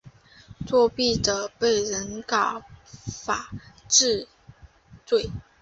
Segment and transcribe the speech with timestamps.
[0.65, 2.63] 作弊者被人告
[3.05, 3.51] 发
[3.87, 4.27] 治
[5.05, 5.29] 罪。